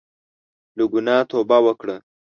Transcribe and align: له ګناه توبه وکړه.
له 0.77 0.83
ګناه 0.91 1.23
توبه 1.31 1.57
وکړه. 1.65 1.97